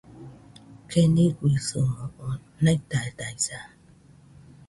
Keniguisɨmo 0.89 2.03
oo 2.21 2.31
naidadaisa 2.63 3.57